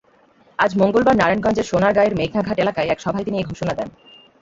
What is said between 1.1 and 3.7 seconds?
নারায়ণগঞ্জের সোনারগাঁয়ের মেঘনাঘাট এলাকায় এক সভায় তিনি এ